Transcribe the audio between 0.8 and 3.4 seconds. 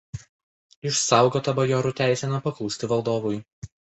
Išsaugota bajorų teisė nepaklusti valdovui.